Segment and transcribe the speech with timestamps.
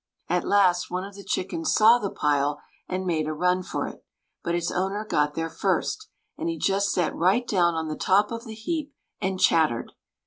[0.27, 2.59] At last one of the chickens saw the pile
[2.89, 4.03] and made a run for it,
[4.43, 8.31] but its owner got there first, and he just sat right down on the top
[8.31, 9.91] of the heap and chattered.